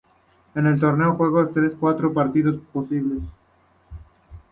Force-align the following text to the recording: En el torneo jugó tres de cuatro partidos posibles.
En 0.55 0.65
el 0.65 0.79
torneo 0.79 1.13
jugó 1.15 1.49
tres 1.49 1.73
de 1.73 1.77
cuatro 1.77 2.11
partidos 2.11 2.57
posibles. 2.73 3.21